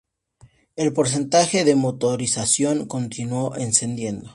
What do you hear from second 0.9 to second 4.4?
porcentaje de motorización continuó descendiendo.